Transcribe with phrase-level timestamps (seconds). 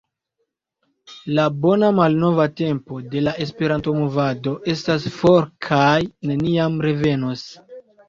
[1.39, 5.95] la “bona malnova tempo” de la Esperanto-movado estas for kaj
[6.33, 7.51] neniam revenos.